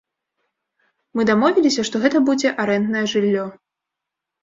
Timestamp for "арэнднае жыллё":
2.67-3.49